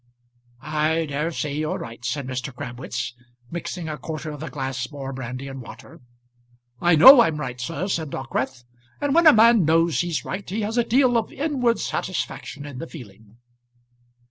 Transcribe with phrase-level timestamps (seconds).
[0.63, 2.51] "I dare say you're right," said Mr.
[2.51, 3.13] Crabwitz,
[3.51, 6.01] mixing a quarter of a glass more brandy and water.
[6.81, 8.63] "I know I'm right, sir," said Dockwrath.
[8.99, 12.79] "And when a man knows he's right, he has a deal of inward satisfaction in
[12.79, 13.37] the feeling."